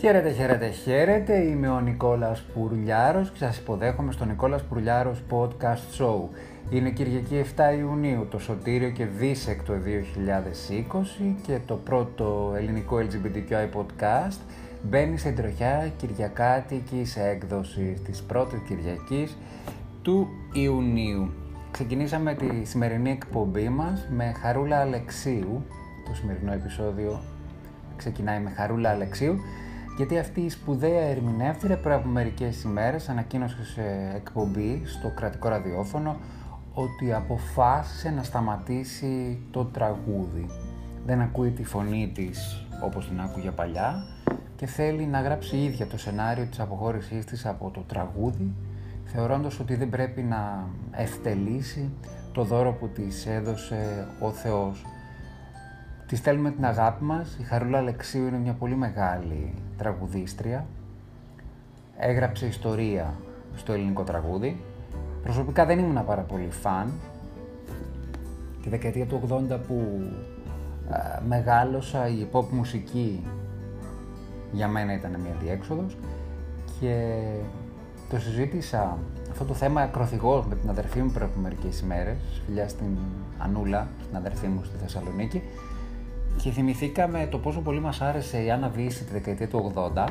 [0.00, 1.38] Χαίρετε, χαίρετε, χαίρετε.
[1.38, 6.28] Είμαι ο Νικόλας Πουρλιάρος και σας υποδέχομαι στο Νικόλας Πουρλιάρος Podcast Show.
[6.70, 14.38] Είναι Κυριακή 7 Ιουνίου, το Σωτήριο και Δίσεκτο 2020 και το πρώτο ελληνικό LGBTQI podcast
[14.82, 19.36] μπαίνει σε τροχιά κυριακάτικης έκδοση της πρώτης Κυριακής
[20.02, 21.32] του Ιουνίου.
[21.70, 25.64] Ξεκινήσαμε τη σημερινή εκπομπή μας με Χαρούλα Αλεξίου.
[26.08, 27.20] Το σημερινό επεισόδιο
[27.96, 29.40] ξεκινάει με Χαρούλα Αλεξίου
[30.00, 36.16] γιατί αυτή η σπουδαία ερμηνεύτρια πριν από μερικές ημέρες ανακοίνωσε σε εκπομπή στο κρατικό ραδιόφωνο
[36.74, 40.46] ότι αποφάσισε να σταματήσει το τραγούδι.
[41.06, 44.02] Δεν ακούει τη φωνή της όπως την άκουγε παλιά
[44.56, 48.52] και θέλει να γράψει ίδια το σενάριο της αποχώρησής της από το τραγούδι
[49.04, 51.90] θεωρώντας ότι δεν πρέπει να ευτελίσει
[52.32, 54.84] το δώρο που της έδωσε ο Θεός.
[56.06, 57.36] Της στέλνουμε την αγάπη μας.
[57.40, 60.66] Η Χαρούλα Αλεξίου είναι μια πολύ μεγάλη τραγουδίστρια.
[61.98, 63.14] Έγραψε ιστορία
[63.56, 64.60] στο ελληνικό τραγούδι.
[65.22, 66.92] Προσωπικά δεν ήμουν πάρα πολύ φαν.
[68.62, 70.02] Τη δεκαετία του 80 που
[71.28, 73.22] μεγάλωσα η pop μουσική
[74.52, 75.96] για μένα ήταν μια διέξοδος
[76.80, 77.16] και
[78.10, 78.98] το συζήτησα
[79.30, 82.96] αυτό το θέμα ακροθυγός με την αδερφή μου πριν από μερικές ημέρες, φιλιά στην
[83.38, 85.42] Ανούλα, την αδερφή μου στη Θεσσαλονίκη
[86.36, 90.06] και θυμηθήκαμε το πόσο πολύ μας άρεσε η Άννα Βύση τη δεκαετία του 80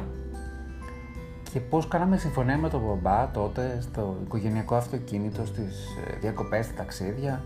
[1.52, 6.74] και πώς κάναμε συμφωνία με τον μπαμπά τότε στο οικογενειακό αυτοκίνητο, στις ε, διακοπές, στα
[6.74, 7.44] ταξίδια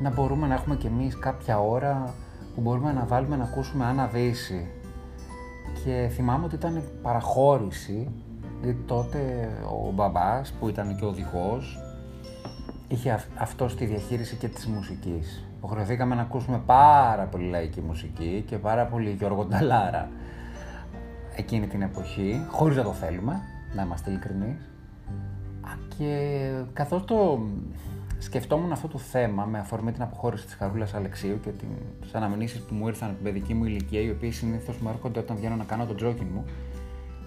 [0.00, 2.14] να μπορούμε να έχουμε κι εμείς κάποια ώρα
[2.54, 4.68] που μπορούμε να βάλουμε να ακούσουμε Άννα Βύση
[5.84, 8.08] και θυμάμαι ότι ήταν παραχώρηση
[8.62, 9.50] γιατί τότε
[9.86, 11.78] ο μπαμπάς που ήταν και ο οδηγός
[12.88, 15.49] είχε αυτό στη διαχείριση και της μουσικής.
[15.60, 20.08] Υποχρεωθήκαμε να ακούσουμε πάρα πολύ λαϊκή μουσική και πάρα πολύ Γιώργο Νταλάρα
[21.36, 23.40] εκείνη την εποχή, χωρίς να το θέλουμε,
[23.74, 24.70] να είμαστε ειλικρινείς.
[25.98, 27.40] Και καθώς το
[28.18, 31.50] σκεφτόμουν αυτό το θέμα με αφορμή την αποχώρηση της Χαρούλας Αλεξίου και
[32.00, 35.18] τις αναμνήσεις που μου ήρθαν από την παιδική μου ηλικία, οι οποίες συνήθως μου έρχονται
[35.18, 36.44] όταν βγαίνω να κάνω το τζόκινγκ μου,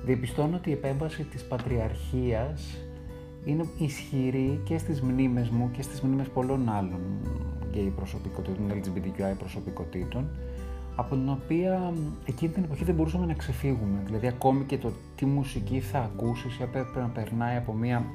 [0.06, 2.78] διαπιστώνω ότι η επέμβαση της Πατριαρχίας
[3.46, 7.02] είναι ισχυρή και στις μνήμες μου και στις μνήμες πολλών άλλων
[7.74, 10.30] γκέι προσωπικότητων, LGBTQI προσωπικότητων,
[10.96, 11.94] από την οποία
[12.26, 14.02] εκείνη την εποχή δεν μπορούσαμε να ξεφύγουμε.
[14.06, 18.06] Δηλαδή ακόμη και το τι μουσική θα ακούσεις έπρεπε να περνάει από μια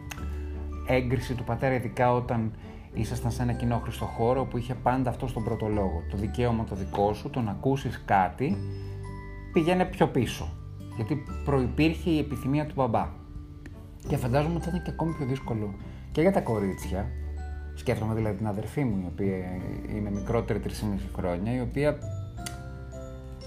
[0.87, 2.53] έγκριση του πατέρα, ειδικά όταν
[2.93, 6.03] ήσασταν σε ένα κοινόχρηστο χώρο που είχε πάντα αυτό στον πρώτο λόγο.
[6.11, 8.57] Το δικαίωμα το δικό σου, το να ακούσεις κάτι,
[9.53, 10.49] πηγαίνει πιο πίσω.
[10.97, 13.09] Γιατί προϋπήρχε η επιθυμία του μπαμπά.
[14.09, 15.75] Και φαντάζομαι ότι θα ήταν και ακόμη πιο δύσκολο
[16.13, 17.07] και για τα κορίτσια.
[17.79, 19.37] Σκέφτομαι δηλαδή την αδερφή μου, η οποία
[19.97, 20.71] είναι μικρότερη 3,5
[21.17, 21.99] χρόνια, η οποία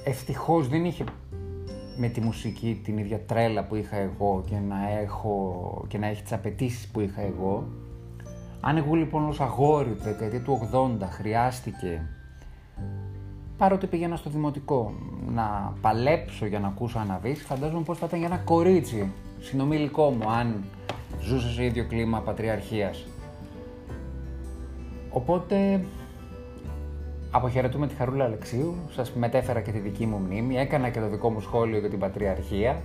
[0.04, 1.04] ευτυχώς δεν είχε
[1.98, 6.22] με τη μουσική την ίδια τρέλα που είχα εγώ και να, έχω, και να έχει
[6.22, 7.68] τις απαιτήσεις που είχα εγώ.
[8.62, 12.02] Αν εγώ λοιπόν ως αγόρι του δεκαετία του 80 χρειάστηκε
[13.58, 14.94] παρότι πήγαινα στο δημοτικό
[15.34, 20.30] να παλέψω για να ακούσω αναβείς, φαντάζομαι πώς θα ήταν για ένα κορίτσι συνομιλικό μου
[20.30, 20.64] αν
[21.22, 23.06] ζούσε σε ίδιο κλίμα πατριαρχίας.
[25.12, 25.86] Οπότε
[27.32, 31.30] αποχαιρετούμε τη Χαρούλα Αλεξίου, σας μετέφερα και τη δική μου μνήμη, έκανα και το δικό
[31.30, 32.82] μου σχόλιο για την πατριαρχία,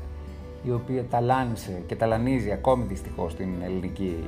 [0.63, 4.25] η οποία ταλάνισε και ταλανίζει ακόμη δυστυχώς την ελληνική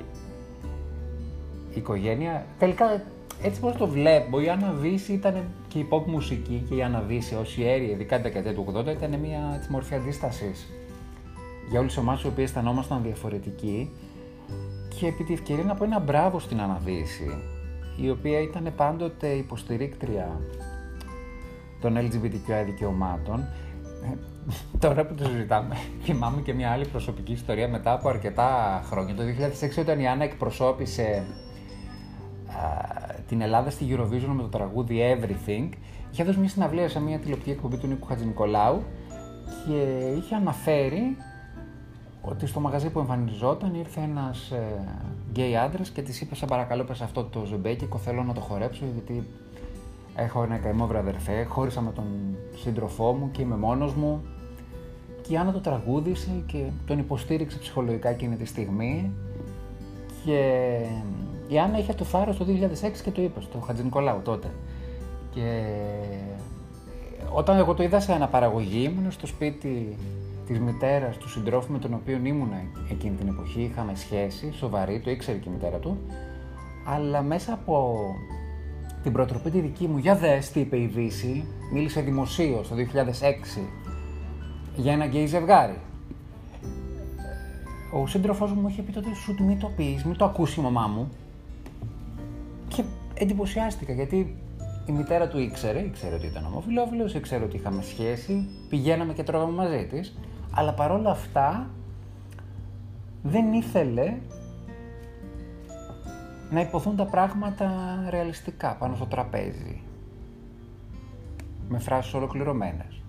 [1.74, 2.46] οικογένεια.
[2.58, 3.02] Τελικά
[3.42, 7.00] έτσι πώς το βλέπω, η Άννα Βύση ήταν και η pop μουσική και η Άννα
[7.00, 10.68] Βύση ως ιέρη, ειδικά την δεκαετία του 80, ήταν μια έτσι, μορφή αντίστασης
[11.70, 13.90] για όλους εμάς οι οποίοι αισθανόμασταν διαφορετικοί.
[14.98, 17.42] Και επί τη ευκαιρία να πω ένα μπράβο στην Άννα Βύση,
[18.00, 20.40] η οποία ήταν πάντοτε υποστηρίκτρια
[21.80, 23.40] των LGBTQI δικαιωμάτων.
[23.40, 24.16] Ε,
[24.78, 29.14] τώρα που το συζητάμε, θυμάμαι και μια άλλη προσωπική ιστορία μετά από αρκετά χρόνια.
[29.14, 31.24] Το 2006 όταν η Άννα εκπροσώπησε
[33.28, 35.68] την Ελλάδα στη Eurovision με το τραγούδι Everything,
[36.12, 38.82] είχε δώσει μια συναυλία σε μια τηλεοπτική εκπομπή του Νίκου Χατζηνικολάου
[39.66, 41.16] και είχε αναφέρει
[42.22, 44.84] ότι στο μαγαζί που εμφανιζόταν ήρθε ένας ε,
[45.30, 48.84] γκέι άντρας και της είπε: Σε παρακαλώ, πες αυτό το ζεμπέκικο, θέλω να το χορέψω,
[48.92, 49.26] γιατί
[50.16, 51.44] έχω ένα καημό βρε αδερφέ.
[51.44, 52.04] Χώρισα με τον
[52.56, 54.22] σύντροφό μου και είμαι μόνος μου.
[55.22, 59.12] Και η Άννα το τραγούδισε και τον υποστήριξε ψυχολογικά εκείνη τη στιγμή.
[60.24, 60.80] Και
[61.48, 64.50] η Άννα είχε το θάρρος το 2006 και το είπε στο Χατζη Νικολάου τότε.
[65.30, 65.64] Και
[67.32, 69.96] όταν εγώ το είδα σε αναπαραγωγή, ήμουν στο σπίτι
[70.48, 72.52] της μητέρας του συντρόφου με τον οποίο ήμουν
[72.90, 73.60] εκείνη την εποχή.
[73.62, 75.98] Είχαμε σχέση σοβαρή, το ήξερε και η μητέρα του.
[76.86, 77.96] Αλλά μέσα από
[79.02, 83.60] την προτροπή τη δική μου, για δες τι είπε η Δύση, μίλησε δημοσίως το 2006
[84.76, 85.78] για ένα γκέι ζευγάρι.
[87.92, 90.86] Ο σύντροφός μου είχε πει τότε σου μην το πεις, μην το ακούσεις η μαμά
[90.86, 91.10] μου.
[92.68, 92.84] Και
[93.14, 94.36] εντυπωσιάστηκα γιατί
[94.86, 99.52] η μητέρα του ήξερε, ήξερε ότι ήταν ομοφυλόφιλος, ήξερε ότι είχαμε σχέση, πηγαίναμε και τρώγαμε
[99.52, 100.18] μαζί της.
[100.50, 101.70] Αλλά παρόλα αυτά
[103.22, 104.16] δεν ήθελε
[106.50, 109.82] να υποθούν τα πράγματα ρεαλιστικά πάνω στο τραπέζι.
[111.68, 113.02] Με φράσεις ολοκληρωμένες.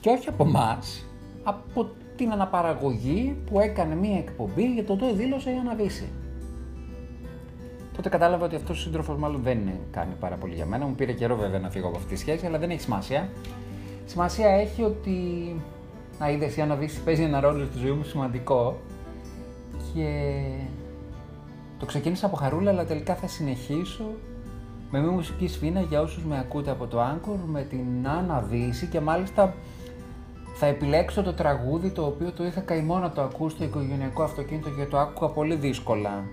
[0.00, 1.06] Και όχι από εμάς,
[1.42, 6.08] από την αναπαραγωγή που έκανε μία εκπομπή για το το δήλωσε η Αναβίση.
[7.96, 9.58] Τότε κατάλαβα ότι αυτός ο σύντροφος μάλλον δεν
[9.90, 10.86] κάνει πάρα πολύ για μένα.
[10.86, 13.28] Μου πήρε καιρό βέβαια να φύγω από αυτή τη σχέση, αλλά δεν έχει σημασία.
[14.06, 15.16] Σημασία έχει ότι.
[16.20, 18.78] Να είδε η Αναβίση παίζει ένα ρόλο στη ζωή μου σημαντικό
[19.94, 20.40] και
[21.78, 24.04] το ξεκίνησα από χαρούλα, αλλά τελικά θα συνεχίσω
[24.90, 29.00] με μια μουσική σφίνα για όσους με ακούτε από το Anchor, με την αναβίση και
[29.00, 29.54] μάλιστα
[30.54, 34.70] θα επιλέξω το τραγούδι το οποίο το είχα καημό να το ακούω στο οικογενειακό αυτοκίνητο
[34.70, 36.24] και το άκουγα πολύ δύσκολα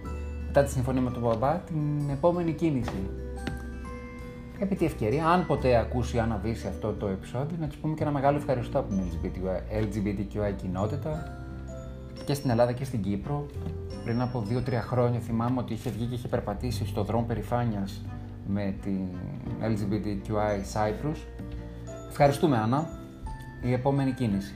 [0.48, 3.10] μετά τη συμφωνία με τον μπαμπά, την επόμενη κίνηση.
[4.60, 8.04] Επί τη ευκαιρία, αν ποτέ ακούσει αν αβήσει αυτό το επεισόδιο, να του πούμε και
[8.04, 9.02] ένα μεγάλο ευχαριστώ από την
[9.82, 11.38] LGBTQI κοινότητα
[12.26, 13.46] και στην Ελλάδα και στην Κύπρο.
[14.04, 18.06] Πριν από 2-3 χρόνια θυμάμαι ότι είχε βγει και είχε περπατήσει στο δρόμο περηφάνειας
[18.48, 19.08] με την
[19.62, 21.18] LGBTQI Cyprus.
[22.10, 22.90] Ευχαριστούμε Άννα.
[23.62, 24.56] Η επόμενη κίνηση.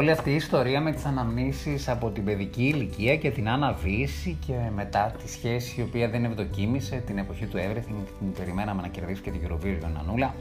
[0.00, 4.52] Όλη αυτή η ιστορία με τις αναμνήσεις από την παιδική ηλικία και την αναβίση και
[4.74, 9.22] μετά τη σχέση η οποία δεν ευδοκίμησε την εποχή του Everything, την περιμέναμε να κερδίσει
[9.22, 10.34] και την Eurovision Ανούλα.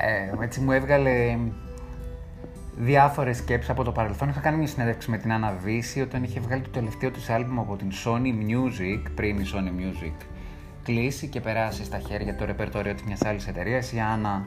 [0.00, 1.38] Ε, έτσι μου έβγαλε
[2.76, 4.28] διάφορες σκέψεις από το παρελθόν.
[4.28, 7.60] Είχα κάνει μια συνέντευξη με την Άννα Βύση όταν είχε βγάλει το τελευταίο της άλμπουμ
[7.60, 10.26] από την Sony Music, πριν η Sony Music
[10.82, 13.92] κλείσει και περάσει στα χέρια το ρεπερτόριο της μιας άλλης εταιρείας.
[13.92, 14.44] Η Άννα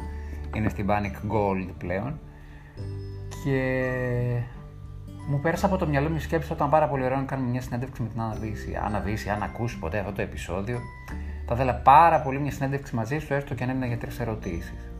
[0.56, 2.19] είναι στην Panic Gold πλέον.
[3.44, 4.41] Και
[5.27, 7.62] μου πέρασε από το μυαλό μου σκέψη ότι ήταν πάρα πολύ ωραίο να κάνουμε μια
[7.62, 8.80] συνέντευξη με την Άννα Βύση.
[8.86, 10.80] Άννα Βύση, αν ακούσει ποτέ αυτό το επεισόδιο,
[11.45, 14.91] θα ήθελα πάρα πολύ μια συνέντευξη μαζί σου, έστω και αν είναι για τρεις ερωτήσεις.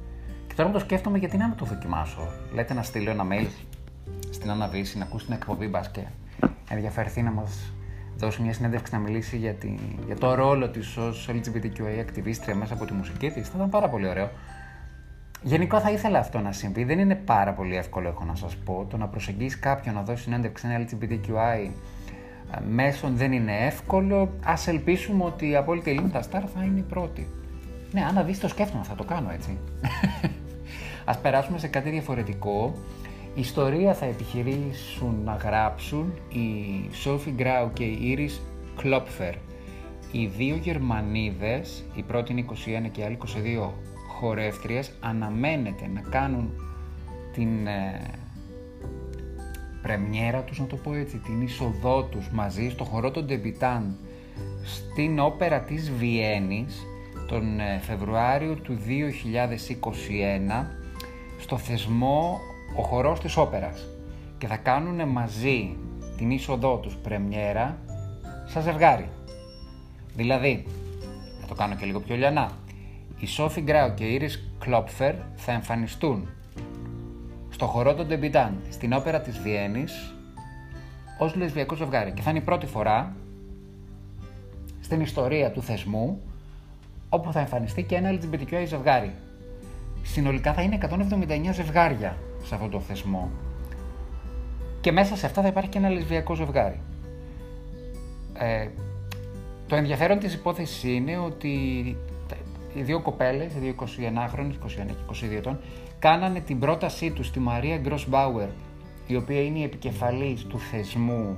[0.56, 3.47] Τώρα το σκέφτομαι γιατί να μην το δοκιμάσω; Λέτε να στείλω ένα mail
[4.30, 6.01] στην Άννα Βύση, να ακούσει την εκπομπή μπας και
[6.69, 7.74] ενδιαφερθεί να μας
[8.18, 9.75] δώσει μια συνέντευξη να μιλήσει για, τη,
[10.06, 13.47] για το ρόλο της ως LGBTQI ακτιβίστρια μέσα από τη μουσική της.
[13.47, 14.30] Θα ήταν πάρα πολύ ωραίο.
[15.41, 16.83] Γενικά θα ήθελα αυτό να συμβεί.
[16.83, 18.86] Δεν είναι πάρα πολύ εύκολο, έχω να σας πω.
[18.89, 21.69] Το να προσεγγίσεις κάποιον να δώσεις συνέντευξη ένα LGBTQI
[22.56, 24.15] ε, μέσον δεν είναι εύκολο.
[24.44, 27.27] Α ελπίσουμε ότι η απόλυτη Ελληνίδα Star θα είναι η πρώτη.
[27.91, 29.57] Ναι, αν δεις το σκέφτομαι, θα το κάνω έτσι.
[31.06, 32.74] Ας περάσουμε σε κάτι διαφορετικό.
[33.35, 38.39] Ιστορία θα επιχειρήσουν να γράψουν η Σόφι Γκράου και η Iris
[38.83, 39.33] Klopfer.
[40.12, 42.45] Οι δύο Γερμανίδες, η πρώτη είναι
[42.85, 43.69] 21 και η άλλη 22
[44.19, 46.50] χορεύτριες, αναμένεται να κάνουν
[47.33, 48.01] την ε,
[49.81, 53.98] πρεμιέρα τους, να το πω έτσι, την είσοδό τους μαζί στο χορό των Ντεμπιτάν
[54.63, 56.86] στην όπερα της Βιέννης
[57.27, 58.77] τον ε, Φεβρουάριο του
[60.62, 60.66] 2021
[61.39, 62.39] στο θεσμό
[62.77, 63.88] ο χορός της όπερας
[64.38, 65.75] και θα κάνουν μαζί
[66.18, 67.77] την είσοδό τους πρεμιέρα
[68.45, 69.09] σαν ζευγάρι.
[70.16, 70.66] Δηλαδή,
[71.42, 72.52] θα το κάνω και λίγο πιο λιανά,
[73.19, 76.30] η Σόφι Γκράου και η Ήρις Κλόπφερ θα εμφανιστούν
[77.49, 80.16] στο χορό των Ντεμπιτάν στην όπερα της Βιέννης
[81.19, 83.16] ως λεσβιακό ζευγάρι και θα είναι η πρώτη φορά
[84.80, 86.21] στην ιστορία του θεσμού
[87.09, 89.14] όπου θα εμφανιστεί και ένα LGBTQI ζευγάρι.
[90.04, 93.30] Συνολικά θα είναι 179 ζευγάρια σε αυτό το θεσμό.
[94.81, 96.80] Και μέσα σε αυτά θα υπάρχει και ένα λεσβιακό ζευγάρι.
[98.33, 98.68] Ε,
[99.68, 101.97] το ενδιαφέρον της υπόθεσης είναι ότι
[102.73, 105.59] οι δύο κοπέλες, οι δύο 21χρονες, 21 και 22 ετών,
[105.99, 108.47] κάνανε την πρότασή τους στη Μαρία Γκροσμπάουερ,
[109.07, 111.38] η οποία είναι η επικεφαλής του θεσμού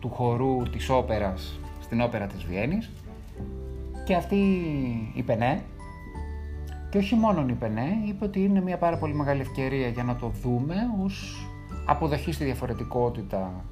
[0.00, 2.90] του χορού της όπερας στην όπερα της Βιέννης
[4.04, 4.36] και αυτή
[5.14, 5.62] είπε ναι
[6.90, 10.16] και όχι μόνο είπε ναι, είπε ότι είναι μια πάρα πολύ μεγάλη ευκαιρία για να
[10.16, 11.46] το δούμε ως
[11.86, 13.64] αποδοχή στη διαφορετικότητα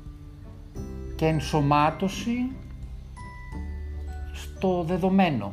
[1.16, 2.50] και ενσωμάτωση
[4.32, 5.52] στο δεδομένο.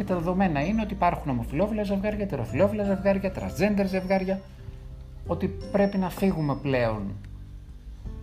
[0.00, 4.40] Και τα δεδομένα είναι ότι υπάρχουν ομοφυλόφιλα ζευγάρια, τεροφυλόφιλα ζευγάρια, transgender ζευγάρια,
[5.26, 7.02] ότι πρέπει να φύγουμε πλέον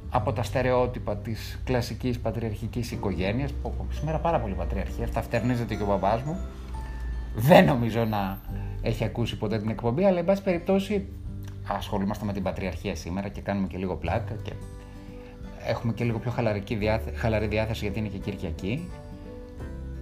[0.10, 5.84] από τα στερεότυπα της κλασικής πατριαρχικής οικογένειας, που σήμερα πάρα πολύ πατριαρχία, αυτά φτερνίζεται και
[5.84, 6.38] ο μπαμπάς μου,
[7.36, 8.40] δεν νομίζω να
[8.82, 11.06] έχει ακούσει ποτέ την εκπομπή, αλλά εν πάση περιπτώσει
[11.68, 14.52] ασχολούμαστε με την πατριαρχία σήμερα και κάνουμε και λίγο πλάκα και
[15.68, 16.32] έχουμε και λίγο πιο
[17.16, 18.90] χαλαρή διάθεση γιατί είναι και Κυριακή.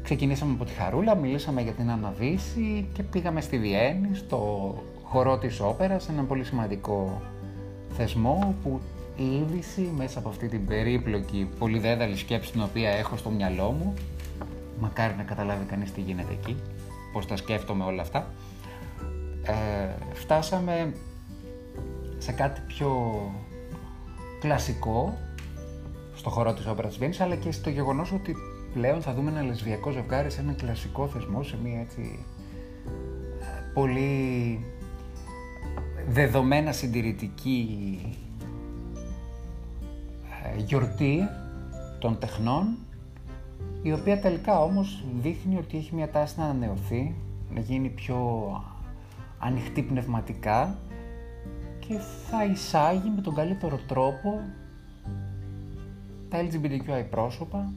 [0.06, 5.60] Ξεκινήσαμε από τη Χαρούλα, μιλήσαμε για την Αναβίση και πήγαμε στη Βιέννη, στο χορό της
[5.60, 7.22] όπερας, έναν πολύ σημαντικό
[7.90, 8.80] θεσμό που
[9.16, 13.94] η είδηση μέσα από αυτή την περίπλοκη, πολυδέδαλη σκέψη την οποία έχω στο μυαλό μου,
[14.80, 16.56] μακάρι να καταλάβει κανείς τι γίνεται εκεί,
[17.14, 18.28] πώς τα σκέφτομαι όλα αυτά,
[19.44, 19.54] ε,
[20.14, 20.94] φτάσαμε
[22.18, 23.22] σε κάτι πιο
[24.40, 25.18] κλασικό
[26.16, 28.36] στο χώρο της όπερας Βιέννης, αλλά και στο γεγονός ότι
[28.76, 32.26] πλέον θα δούμε ένα λεσβιακό ζευγάρι σε ένα κλασικό θεσμό, σε μια έτσι
[33.74, 34.60] πολύ
[36.08, 38.00] δεδομένα συντηρητική
[40.56, 41.28] ε, γιορτή
[42.00, 42.78] των τεχνών
[43.82, 47.16] η οποία τελικά όμως δείχνει ότι έχει μια τάση να ανανεωθεί,
[47.54, 48.50] να γίνει πιο
[49.40, 50.78] ανοιχτή πνευματικά
[51.80, 51.98] και
[52.30, 54.42] θα εισάγει με τον καλύτερο τρόπο
[56.30, 57.74] τα LGBTQI πρόσωπα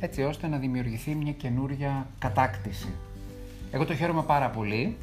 [0.00, 2.88] έτσι ώστε να δημιουργηθεί μια καινούρια κατάκτηση.
[3.70, 4.96] Εγώ το χαίρομαι πάρα πολύ,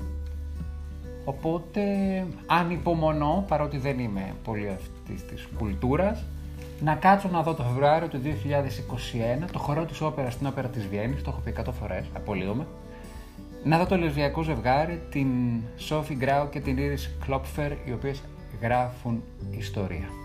[1.25, 1.81] οπότε
[2.45, 6.25] αν υπομονώ, παρότι δεν είμαι πολύ αυτής της κουλτούρας,
[6.81, 8.21] να κάτσω να δω το Φεβρουάριο του
[9.43, 12.67] 2021 το χορό της όπερας στην όπερα της Βιέννης, το έχω πει 100 φορές, απολύομαι,
[13.63, 15.27] να δω το λεσβιακό ζευγάρι, την
[15.77, 18.21] Σόφι Γκράου και την Iris Κλόπφερ, οι οποίες
[18.61, 20.24] γράφουν ιστορία.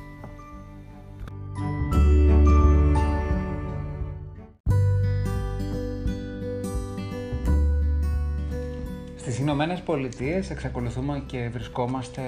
[9.50, 12.23] Ηνωμένες Πολιτείες εξακολουθούμε και βρισκόμαστε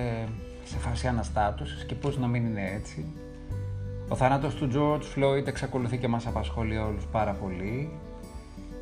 [0.64, 3.04] σε φάση αναστάτωσης και πώς να μην είναι έτσι.
[4.08, 7.90] Ο θάνατος του George Floyd εξακολουθεί και μας απασχολεί όλους πάρα πολύ.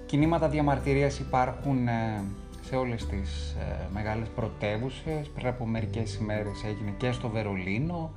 [0.07, 2.23] Κινήματα διαμαρτυρίας υπάρχουν ε,
[2.63, 5.29] σε όλες τις ε, μεγάλες πρωτεύουσες.
[5.35, 8.11] Πριν από μερικές ημέρες έγινε και στο Βερολίνο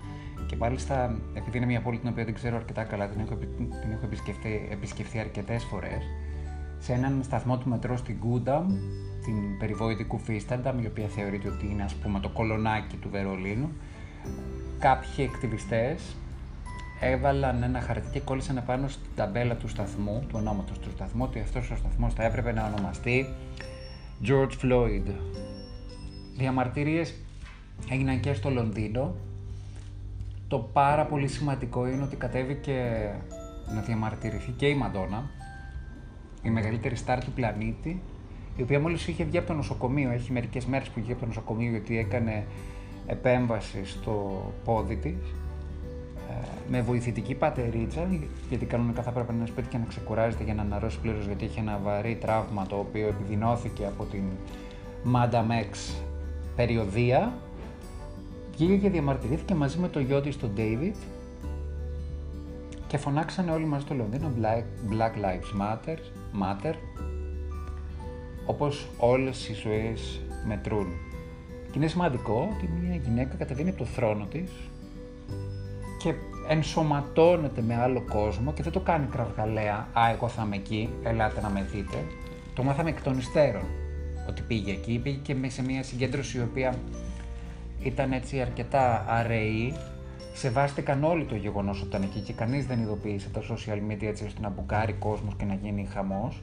[0.48, 3.92] και μάλιστα επειδή είναι μια πόλη την οποία δεν ξέρω αρκετά καλά, την έχω, την
[3.92, 6.03] έχω επισκεφτεί, επισκεφτεί αρκετές φορές,
[6.83, 8.67] σε έναν σταθμό του μετρό στην Γκούνταμ,
[9.23, 13.69] την περιβόητη Φίστανταμ, η οποία θεωρείται ότι είναι ας πούμε το κολονάκι του Βερολίνου,
[14.79, 16.15] κάποιοι εκτιβιστές
[16.99, 21.39] έβαλαν ένα χαρτί και κόλλησαν επάνω στην ταμπέλα του σταθμού, του ονόματος του σταθμού, ότι
[21.39, 23.27] αυτός ο σταθμός θα έπρεπε να ονομαστεί
[24.25, 25.11] George Floyd.
[26.37, 27.13] Διαμαρτυρίες
[27.89, 29.15] έγιναν και στο Λονδίνο.
[30.47, 33.09] Το πάρα πολύ σημαντικό είναι ότι κατέβηκε
[33.75, 35.29] να διαμαρτυρηθεί και η Μαντόνα,
[36.43, 38.01] η μεγαλύτερη στάρ του πλανήτη,
[38.55, 41.27] η οποία μόλις είχε βγει από το νοσοκομείο, έχει μερικές μέρες που βγήκε από το
[41.27, 42.45] νοσοκομείο γιατί έκανε
[43.05, 45.35] επέμβαση στο πόδι της,
[46.29, 46.33] ε,
[46.69, 48.07] με βοηθητική πατερίτσα,
[48.50, 51.45] γιατί κανονικά θα έπρεπε να είναι σπίτι και να ξεκουράζεται για να αναρρώσει πλήρως, γιατί
[51.45, 54.23] είχε ένα βαρύ τραύμα το οποίο επιδεινώθηκε από την
[55.13, 55.93] Madame X
[56.55, 57.33] περιοδία.
[58.51, 60.95] Βγήκε και διαμαρτυρήθηκε μαζί με το γιο της, τον David,
[62.88, 65.97] και φωνάξανε όλοι μαζί στο Λονδίνο Black, Lives Matter,
[66.41, 66.73] Matter
[68.45, 70.87] όπως όλες οι ζωές μετρούν.
[71.71, 74.51] Και είναι σημαντικό ότι μια γυναίκα κατεβαίνει από το θρόνο της
[75.99, 76.13] και
[76.47, 81.41] ενσωματώνεται με άλλο κόσμο και δεν το κάνει κραυγαλαία «Α, εγώ θα είμαι εκεί, ελάτε
[81.41, 81.97] να με δείτε».
[82.53, 83.63] Το μάθαμε εκ των υστέρων
[84.29, 86.75] ότι πήγε εκεί, πήγε και σε μια συγκέντρωση η οποία
[87.83, 89.73] ήταν έτσι αρκετά αραιή.
[90.33, 94.25] Σεβάστηκαν όλοι το γεγονός ότι ήταν εκεί και κανείς δεν ειδοποίησε τα social media έτσι
[94.25, 96.41] ώστε να μπουκάρει κόσμος και να γίνει χαμός.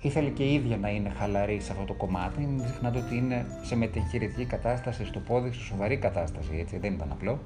[0.00, 2.40] Ήθελε και η ίδια να είναι χαλαρή σε αυτό το κομμάτι.
[2.40, 7.08] Μην ξεχνάτε ότι είναι σε μετεχειρητική κατάσταση, στο πόδι, σε σοβαρή κατάσταση, έτσι δεν ήταν
[7.12, 7.38] απλό.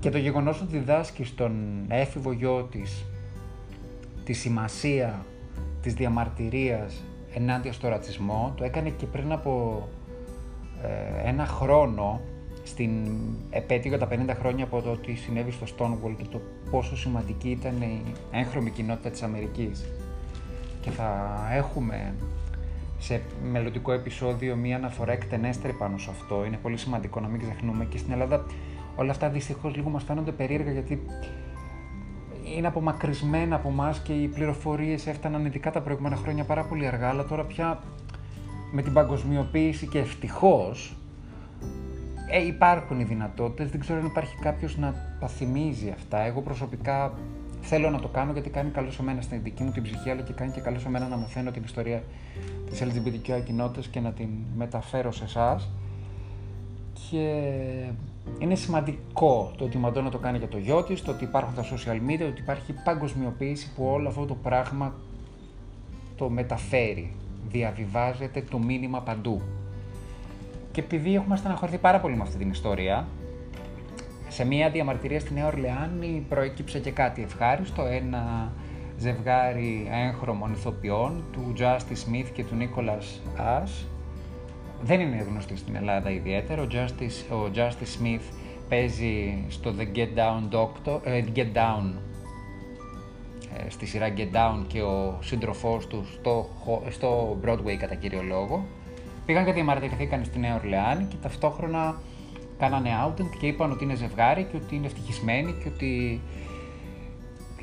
[0.00, 3.04] Και το γεγονός ότι διδάσκει στον έφηβο γιο της
[4.24, 5.26] τη σημασία
[5.82, 7.04] της διαμαρτυρίας
[7.34, 9.82] ενάντια στο ρατσισμό, το έκανε και πριν από
[10.82, 12.20] ε, ένα χρόνο
[12.62, 12.90] στην
[13.50, 16.40] επέτειο τα 50 χρόνια από το ότι συνέβη στο Stonewall και το
[16.70, 19.84] πόσο σημαντική ήταν η έγχρωμη κοινότητα της Αμερικής.
[20.80, 22.14] Και θα έχουμε
[22.98, 26.44] σε μελλοντικό επεισόδιο μία αναφορά εκτενέστερη πάνω σε αυτό.
[26.44, 28.44] Είναι πολύ σημαντικό να μην ξεχνούμε και στην Ελλάδα
[28.96, 31.02] όλα αυτά δυστυχώς λίγο μας φαίνονται περίεργα γιατί
[32.56, 37.08] είναι απομακρυσμένα από εμάς και οι πληροφορίες έφταναν ειδικά τα προηγούμενα χρόνια πάρα πολύ αργά.
[37.08, 37.82] Αλλά τώρα πια
[38.72, 40.96] με την παγκοσμιοποίηση και ευτυχώς
[42.34, 43.70] ε, υπάρχουν οι δυνατότητες.
[43.70, 46.20] Δεν ξέρω αν υπάρχει κάποιος να τα θυμίζει αυτά.
[46.20, 47.12] Εγώ προσωπικά
[47.60, 50.22] θέλω να το κάνω γιατί κάνει καλός σε μένα στην δική μου την ψυχή, αλλά
[50.22, 52.02] και κάνει και καλός σε μένα να μαθαίνω την ιστορία
[52.70, 55.68] της LGBTQI κοινότητα και να την μεταφέρω σε εσάς.
[57.10, 57.42] Και
[58.38, 61.54] είναι σημαντικό το ότι η Μαντόνα το κάνει για το γιο της, το ότι υπάρχουν
[61.54, 64.94] τα social media, ότι υπάρχει παγκοσμιοποίηση που όλο αυτό το πράγμα
[66.16, 67.14] το μεταφέρει,
[67.48, 69.42] διαβιβάζεται το μήνυμα παντού.
[70.72, 73.06] Και επειδή έχουμε στεναχωρηθεί πάρα πολύ με αυτή την ιστορία,
[74.28, 78.52] σε μια διαμαρτυρία στη Νέα Ορλεάνη προέκυψε και κάτι ευχάριστο, ένα
[78.98, 83.86] ζευγάρι έγχρωμων ηθοποιών, του Justice Smith και του Nicholas Ash.
[84.82, 86.62] Δεν είναι γνωστή στην Ελλάδα ιδιαίτερα.
[86.62, 88.34] Ο Justice, ο Justice Smith
[88.68, 91.92] παίζει στο The Get Down, Doctor, ε, Get Down
[93.56, 96.48] ε, στη σειρά Get Down και ο σύντροφός του στο,
[96.88, 98.64] στο Broadway κατά κύριο λόγο.
[99.26, 102.00] Πήγαν και διαμαρτυρηθήκαν στη Νέα Ορλεάνη και ταυτόχρονα
[102.58, 106.20] κάνανε outing και είπαν ότι είναι ζευγάρι και ότι είναι ευτυχισμένοι και ότι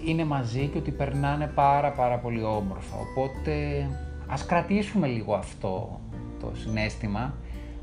[0.06, 2.96] είναι μαζί και ότι περνάνε πάρα πάρα πολύ όμορφα.
[2.98, 3.86] Οπότε
[4.28, 6.00] ας κρατήσουμε λίγο αυτό
[6.39, 7.34] το συνέστημα,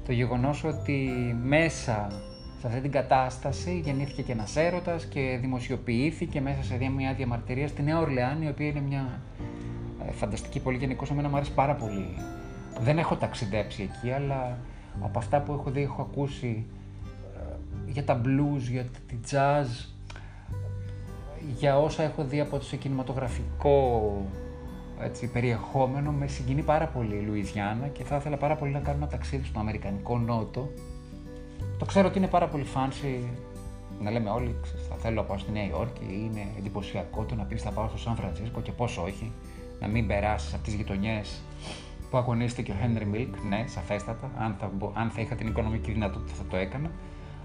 [0.06, 1.10] το γεγονός ότι
[1.42, 2.08] μέσα
[2.60, 7.82] σε αυτή την κατάσταση γεννήθηκε και ένας έρωτας και δημοσιοποιήθηκε μέσα σε μια διαμαρτυρία στη
[7.82, 9.20] Νέα Ορλεάνη, η οποία είναι μια
[10.08, 10.76] ε, φανταστική πόλη.
[10.76, 12.06] Γενικώς εμένα μου αρέσει πάρα πολύ.
[12.80, 14.58] Δεν έχω ταξιδέψει εκεί, αλλά
[15.02, 16.66] από αυτά που έχω δει έχω ακούσει
[17.36, 17.56] ε,
[17.86, 19.94] για τα blues, για τη jazz,
[21.58, 24.12] για όσα έχω δει από το κινηματογραφικό
[25.00, 28.96] έτσι, περιεχόμενο, με συγκινεί πάρα πολύ η Λουιζιάννα και θα ήθελα πάρα πολύ να κάνω
[28.96, 30.68] ένα ταξίδι στον Αμερικανικό Νότο.
[31.78, 33.24] Το ξέρω ότι είναι πάρα πολύ fancy,
[34.00, 34.54] να λέμε όλοι,
[34.88, 37.98] θα θέλω να πάω στη Νέα Υόρκη, είναι εντυπωσιακό το να πεις θα πάω στο
[37.98, 39.32] Σαν Φρανσίσκο και πώ όχι,
[39.80, 41.42] να μην περάσεις από τις γειτονιές
[42.16, 46.34] που αγωνίστηκε ο Henry Milk, ναι, σαφέστατα, αν θα, αν θα είχα την οικονομική δυνατότητα
[46.34, 46.90] θα το έκανα.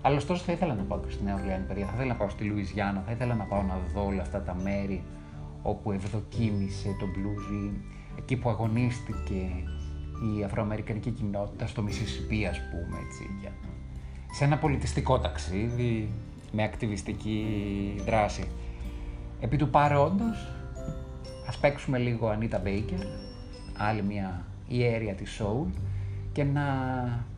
[0.02, 1.86] Αλλά ωστόσο θα ήθελα να πάω και στη Νέα Ορλεάνη, παιδιά.
[1.86, 4.56] Θα ήθελα να πάω στη Λουιζιάννα, θα ήθελα να πάω να δω όλα αυτά τα
[4.64, 5.04] μέρη
[5.62, 7.72] όπου ευδοκίμησε το blues,
[8.18, 9.36] εκεί που αγωνίστηκε
[10.38, 13.52] η αφροαμερικανική κοινότητα στο Μισισιπί, ας πούμε, έτσι, για...
[14.32, 16.12] σε ένα πολιτιστικό ταξίδι
[16.52, 17.46] με ακτιβιστική
[18.06, 18.48] δράση.
[19.40, 20.52] Επί του παρόντος,
[21.48, 23.06] ας παίξουμε λίγο Ανίτα Baker,
[23.78, 25.66] άλλη μια ιέρια της soul,
[26.32, 26.64] και να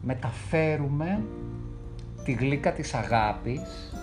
[0.01, 1.23] μεταφέρουμε
[2.23, 3.93] τη γλύκα της αγάπης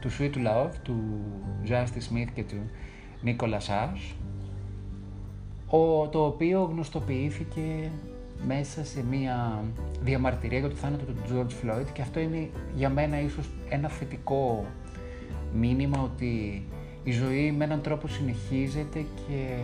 [0.00, 1.20] του Sweet Love, του
[1.68, 2.70] Justice Smith και του
[3.24, 4.14] Nicholas Ash,
[6.10, 7.90] το οποίο γνωστοποιήθηκε
[8.46, 9.64] μέσα σε μια
[10.02, 14.66] διαμαρτυρία για το θάνατο του George Floyd και αυτό είναι για μένα ίσως ένα θετικό
[15.54, 16.64] μήνυμα ότι
[17.04, 19.56] η ζωή με έναν τρόπο συνεχίζεται και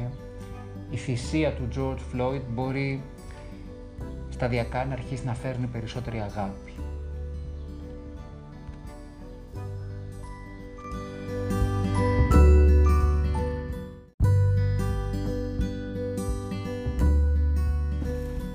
[0.92, 3.02] η θυσία του George Floyd μπορεί
[4.30, 6.72] σταδιακά να αρχίσει να φέρνει περισσότερη αγάπη.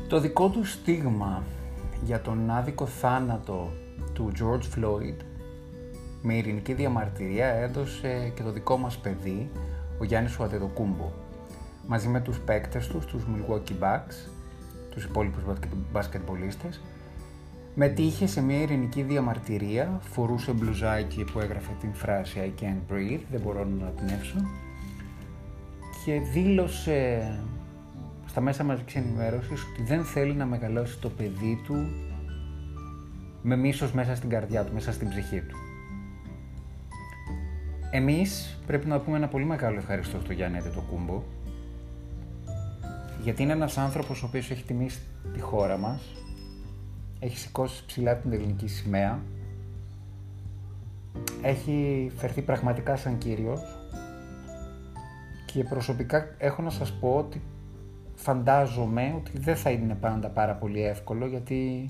[0.08, 1.44] Το δικό του στίγμα
[2.04, 3.72] για τον άδικο θάνατο
[4.14, 5.16] του George Floyd
[6.22, 9.50] με ειρηνική διαμαρτυρία έδωσε και το δικό μας παιδί,
[10.00, 11.12] ο Γιάννης Ουατεδοκούμπο,
[11.88, 14.30] μαζί με τους παίκτες τους, τους Milwaukee Bucks,
[14.90, 15.44] τους υπόλοιπους
[15.92, 16.82] μπασκετμπολίστες,
[17.76, 23.42] μετήχε σε μια ειρηνική διαμαρτυρία, φορούσε μπλουζάκι που έγραφε την φράση I can't breathe, δεν
[23.42, 24.38] μπορώ να πνεύσω
[26.06, 27.32] και δήλωσε
[28.28, 31.76] στα μέσα μαζικής ενημέρωσης ότι δεν θέλει να μεγαλώσει το παιδί του
[33.42, 35.56] με μίσος μέσα στην καρδιά του, μέσα στην ψυχή του.
[37.92, 41.24] Εμείς πρέπει να πούμε ένα πολύ μεγάλο ευχαριστώ στο Γιάννη το κούμπο
[43.24, 45.00] γιατί είναι ένας άνθρωπος ο οποίος έχει τιμήσει
[45.34, 46.02] τη χώρα μας
[47.20, 49.20] έχει σηκώσει ψηλά την ελληνική σημαία
[51.42, 53.62] έχει φερθεί πραγματικά σαν κύριος
[55.46, 57.42] και προσωπικά έχω να σας πω ότι
[58.16, 61.90] φαντάζομαι ότι δεν θα είναι πάντα πάρα πολύ εύκολο γιατί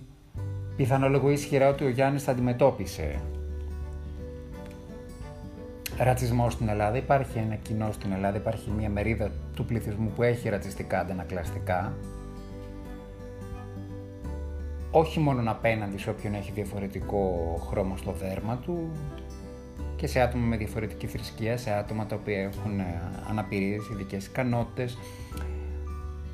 [0.75, 3.21] πιθανόλογο ισχυρά ότι ο Γιάννης θα αντιμετώπισε
[5.97, 6.97] ρατσισμός στην Ελλάδα.
[6.97, 11.93] Υπάρχει ένα κοινό στην Ελλάδα, υπάρχει μια μερίδα του πληθυσμού που έχει ρατσιστικά αντανακλαστικά.
[14.91, 18.91] Όχι μόνο απέναντι σε όποιον έχει διαφορετικό χρώμα στο δέρμα του
[19.95, 22.81] και σε άτομα με διαφορετική θρησκεία, σε άτομα τα οποία έχουν
[23.29, 24.97] αναπηρίες, ειδικές ικανότητες,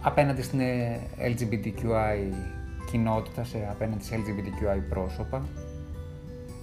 [0.01, 2.33] απέναντι στην ε, LGBTQI
[2.91, 5.45] κοινότητα, σε, απέναντι σε LGBTQI πρόσωπα.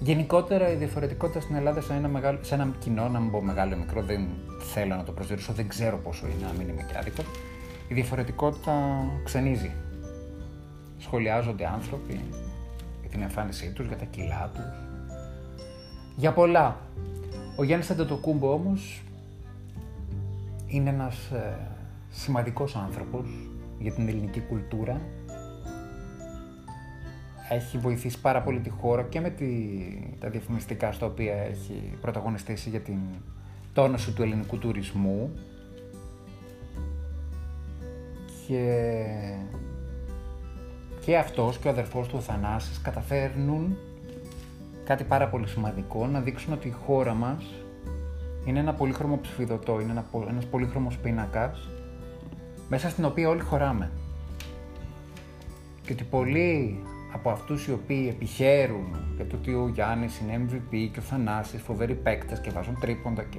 [0.03, 3.75] Γενικότερα η διαφορετικότητα στην Ελλάδα σε ένα, μεγάλο, σε ένα κοινό, να μην πω μεγάλο
[3.75, 6.99] ή μικρό, δεν θέλω να το προσδιορίσω, δεν ξέρω πόσο είναι, να μην είμαι και
[6.99, 7.25] άδικος.
[7.89, 9.71] Η διαφορετικότητα ξενίζει.
[10.99, 12.21] Σχολιάζονται άνθρωποι
[13.01, 14.65] για την εμφάνισή τους, για τα κιλά τους,
[16.17, 16.77] για πολλά.
[17.57, 19.03] Ο Γιάννης Αντετοκούμπο όμως
[20.67, 21.59] είναι ένας ε,
[22.11, 23.27] σημαντικός άνθρωπος
[23.79, 25.01] για την ελληνική κουλτούρα.
[27.53, 29.49] Έχει βοηθήσει πάρα πολύ τη χώρα και με τη,
[30.19, 32.99] τα διαφημιστικά στα οποία έχει πρωταγωνιστήσει για την
[33.73, 35.31] τόνωση του ελληνικού τουρισμού.
[38.47, 38.75] Και,
[41.05, 43.77] και αυτός και ο αδερφός του ο Θανάσης καταφέρνουν
[44.85, 47.45] κάτι πάρα πολύ σημαντικό, να δείξουν ότι η χώρα μας
[48.45, 51.69] είναι ένα πολύχρωμο ψηφιδωτό, είναι ένα, ένας πολύχρωμος πίνακας
[52.69, 53.91] μέσα στην οποία όλοι χωράμε.
[55.83, 60.89] Και ότι πολλοί από αυτούς οι οποίοι επιχαίρουν για το ότι ο Γιάννης είναι MVP
[60.93, 63.39] και ο Θανάσης φοβεροί παίκτες και βάζουν τρίποντα και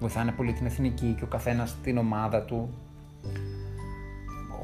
[0.00, 2.74] βοηθάνε πολύ την εθνική και ο καθένας την ομάδα του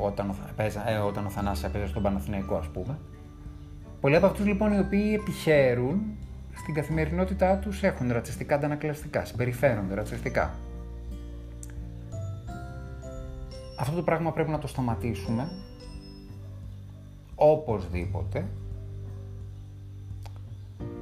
[0.00, 2.98] όταν, παίζα, ε, όταν ο Θανάσης έπαιζε στον Παναθηναϊκό ας πούμε.
[4.00, 6.02] Πολλοί από αυτούς λοιπόν οι οποίοι επιχαίρουν
[6.54, 10.54] στην καθημερινότητά τους έχουν ρατσιστικά αντανακλαστικά, συμπεριφέρονται ρατσιστικά.
[13.78, 15.48] Αυτό το πράγμα πρέπει να το σταματήσουμε
[17.34, 18.46] οπωσδήποτε.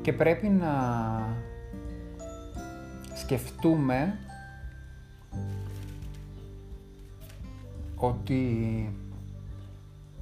[0.03, 0.73] Και πρέπει να
[3.14, 4.18] σκεφτούμε
[7.97, 8.40] ότι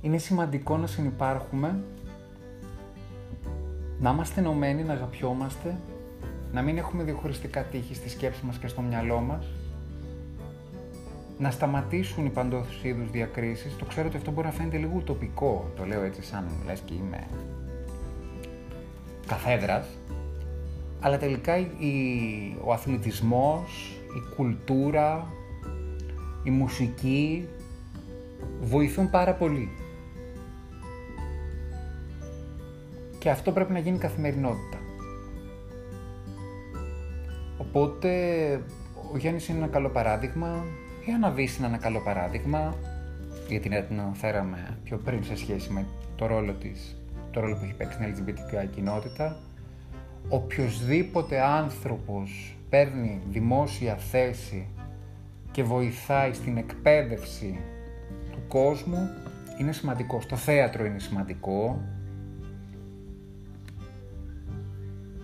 [0.01, 1.83] είναι σημαντικό να συνεπάρχουμε,
[4.01, 5.77] να είμαστε ενωμένοι, να αγαπιόμαστε,
[6.53, 9.47] να μην έχουμε διαχωριστικά τύχη στη σκέψη μας και στο μυαλό μας,
[11.41, 13.77] να σταματήσουν οι παντός είδου διακρίσεις.
[13.77, 16.95] Το ξέρω ότι αυτό μπορεί να φαίνεται λίγο ουτοπικό, το λέω έτσι σαν λες και
[16.95, 17.27] είμαι
[19.27, 19.87] καθέδρας,
[21.01, 21.67] αλλά τελικά η,
[22.65, 25.33] ο αθλητισμός, η κουλτούρα,
[26.43, 27.49] η μουσική
[28.61, 29.69] βοηθούν πάρα πολύ.
[33.19, 34.79] Και αυτό πρέπει να γίνει καθημερινότητα.
[37.59, 38.11] Οπότε
[39.13, 40.65] ο Γιάννης είναι ένα καλό παράδειγμα,
[41.11, 42.75] η Αναβίση είναι ένα καλό παράδειγμα,
[43.49, 46.97] γιατί την αναφέραμε πιο πριν σε σχέση με το ρόλο της,
[47.31, 49.37] το ρόλο που έχει παίξει στην LGBTQI κοινότητα.
[50.29, 54.67] Οποιοςδήποτε άνθρωπος παίρνει δημόσια θέση
[55.51, 57.59] και βοηθάει στην εκπαίδευση
[58.33, 59.09] του κόσμου
[59.59, 60.21] είναι σημαντικό.
[60.21, 61.81] Στο θέατρο είναι σημαντικό.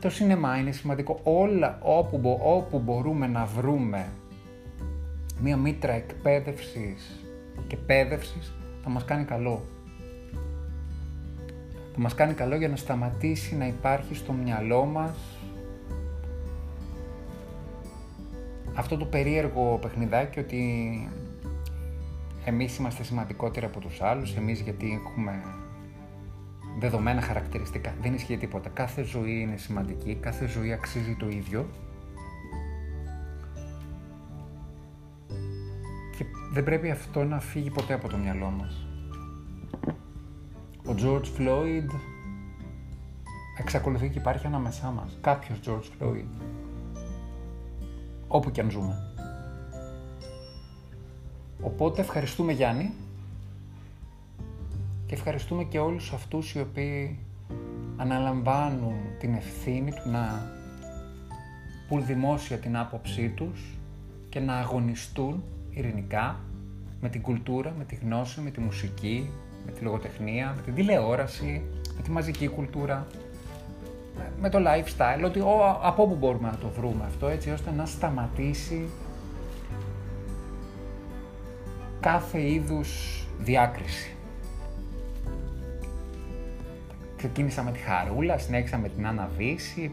[0.00, 1.20] Το σινεμά είναι σημαντικό.
[1.22, 4.06] Όλα όπου, όπου μπορούμε να βρούμε
[5.40, 7.24] μία μήτρα εκπαίδευσης
[7.66, 9.64] και πέδευσης θα μας κάνει καλό.
[11.92, 15.36] Θα μας κάνει καλό για να σταματήσει να υπάρχει στο μυαλό μας
[18.76, 20.60] αυτό το περίεργο παιχνιδάκι ότι
[22.44, 25.42] εμείς είμαστε σημαντικότεροι από τους άλλους, εμείς γιατί έχουμε
[26.78, 27.94] δεδομένα χαρακτηριστικά.
[28.02, 28.68] Δεν ισχύει τίποτα.
[28.68, 31.66] Κάθε ζωή είναι σημαντική, κάθε ζωή αξίζει το ίδιο
[36.56, 38.86] Δεν πρέπει αυτό να φύγει ποτέ από το μυαλό μας.
[40.86, 41.88] Ο George Floyd
[43.58, 45.18] εξακολουθεί και υπάρχει ανάμεσά μας.
[45.20, 46.24] Κάποιος George Floyd.
[48.28, 49.12] Όπου και αν ζούμε.
[51.60, 52.92] Οπότε ευχαριστούμε Γιάννη
[55.06, 57.18] και ευχαριστούμε και όλους αυτούς οι οποίοι
[57.96, 60.52] αναλαμβάνουν την ευθύνη του να
[61.88, 63.78] πουλ δημόσια την άποψή τους
[64.28, 65.42] και να αγωνιστούν
[65.76, 66.40] ειρηνικά
[67.00, 69.30] με την κουλτούρα, με τη γνώση, με τη μουσική,
[69.66, 71.62] με τη λογοτεχνία, με την τηλεόραση,
[71.96, 73.06] με τη μαζική κουλτούρα,
[74.40, 77.86] με το lifestyle, ότι ο, από όπου μπορούμε να το βρούμε αυτό έτσι ώστε να
[77.86, 78.88] σταματήσει
[82.00, 84.10] κάθε είδους διάκριση.
[87.16, 89.30] Ξεκίνησα με τη Χαρούλα, συνέχισα με την Άννα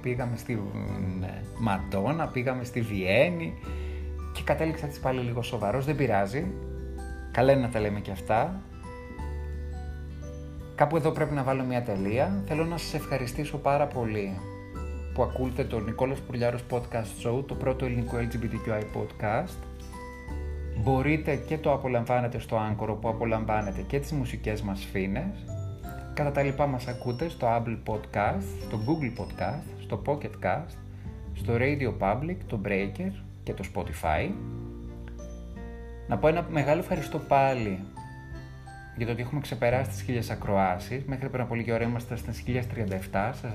[0.01, 0.61] πήγαμε στη
[1.59, 3.53] Μαντόνα, πήγαμε στη Βιέννη,
[4.43, 6.51] και κατέληξα έτσι πάλι λίγο σοβαρός, δεν πειράζει.
[7.31, 8.61] Καλά είναι να τα λέμε και αυτά.
[10.75, 12.43] Κάπου εδώ πρέπει να βάλω μια τελεία.
[12.45, 14.39] Θέλω να σας ευχαριστήσω πάρα πολύ
[15.13, 19.57] που ακούτε το Νικόλας Πουρλιάρος Podcast Show, το πρώτο ελληνικό LGBTQI podcast.
[20.83, 25.45] Μπορείτε και το απολαμβάνετε στο Anchor που απολαμβάνετε και τις μουσικές μας φίνες.
[26.13, 30.77] Κατά τα λοιπά μας ακούτε στο Apple Podcast, στο Google Podcast, στο Pocket Cast,
[31.33, 33.11] στο Radio Public, το Breaker,
[33.43, 34.31] και το Spotify.
[36.07, 37.79] Να πω ένα μεγάλο ευχαριστώ πάλι
[38.97, 41.03] για το ότι έχουμε ξεπεράσει τις χίλιες ακροάσεις.
[41.05, 42.43] Μέχρι πριν από λίγη ώρα είμαστε στις
[43.11, 43.47] 1037, σε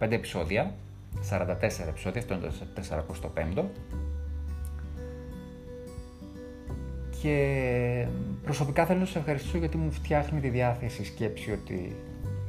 [0.00, 0.74] 45 επεισόδια.
[1.30, 3.64] 44 επεισόδια, αυτό είναι το 45ο.
[7.22, 8.06] Και
[8.44, 11.96] προσωπικά θέλω να σας ευχαριστήσω γιατί μου φτιάχνει τη διάθεση η σκέψη ότι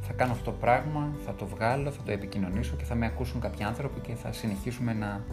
[0.02, 3.42] θα κάνω αυτό το πράγμα, θα το βγάλω, θα το επικοινωνήσω και θα με ακούσουν
[3.42, 5.24] κάποιοι άνθρωποι και θα συνεχίσουμε να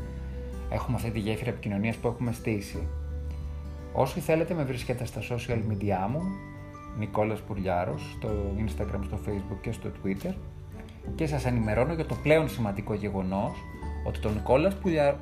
[0.70, 2.86] έχουμε αυτή τη γέφυρα επικοινωνίας που έχουμε στήσει.
[3.92, 6.22] Όσοι θέλετε με βρίσκετε στα social media μου,
[6.98, 8.28] Νικόλας Πουρλιάρος, στο
[8.58, 10.34] Instagram, στο Facebook και στο Twitter
[11.14, 13.52] και σας ενημερώνω για το πλέον σημαντικό γεγονός
[14.06, 14.76] ότι το Νικόλας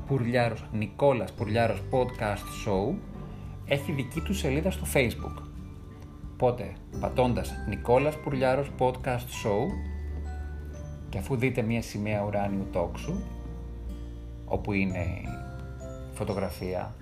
[0.06, 2.94] Πουρλιάρος, Νικόλας Πουρλιάρος Podcast Show
[3.66, 5.42] έχει δική του σελίδα στο Facebook.
[6.32, 9.66] Οπότε, πατώντας Νικόλας Πουρλιάρος Podcast Show
[11.08, 13.14] και αφού δείτε μία σημαία ουράνιου τόξου
[14.46, 15.06] όπου είναι
[16.12, 16.94] φωτογραφία,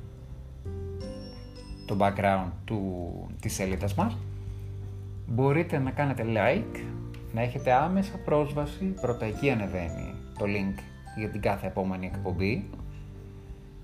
[1.87, 2.81] το background του,
[3.41, 4.17] της σελίδας μας,
[5.27, 6.83] μπορείτε να κάνετε like,
[7.33, 10.79] να έχετε άμεσα πρόσβαση, πρώτα εκεί ανεβαίνει το link
[11.17, 12.71] για την κάθε επόμενη εκπομπή,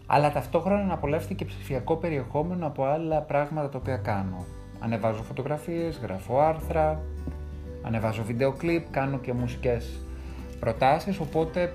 [0.06, 4.44] αλλά ταυτόχρονα να απολαύσετε και ψηφιακό περιεχόμενο από άλλα πράγματα τα οποία κάνω.
[4.80, 7.02] Ανεβάζω φωτογραφίες, γράφω άρθρα,
[7.82, 10.00] ανεβάζω βίντεο κλιπ, κάνω και μουσικές
[10.60, 11.72] προτάσεις, οπότε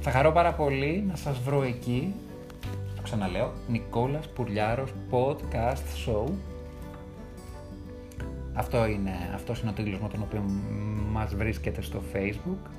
[0.00, 2.14] θα χαρώ πάρα πολύ να σας βρω εκεί,
[2.96, 6.32] το ξαναλέω, Νικόλας Πουρλιάρος Podcast Show.
[8.54, 10.44] Αυτό είναι, αυτός είναι ο τίτλος με τον οποίο
[11.12, 12.70] μας βρίσκεται στο facebook,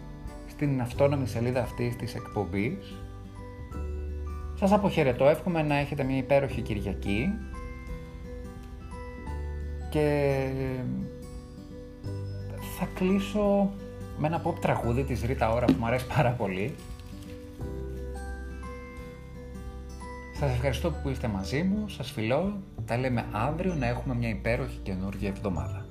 [0.47, 2.95] στην αυτόνομη σελίδα αυτής της εκπομπής.
[4.59, 7.29] Σας αποχαιρετώ, εύχομαι να έχετε μια υπέροχη Κυριακή
[9.89, 10.49] και
[12.79, 13.69] θα κλείσω
[14.17, 16.75] με ένα pop τραγούδι της Ρίτα Ωρα που μου αρέσει πάρα πολύ.
[20.43, 24.79] Σας ευχαριστώ που είστε μαζί μου, σας φιλώ, τα λέμε αύριο να έχουμε μια υπέροχη
[24.83, 25.82] καινούργια εβδομάδα.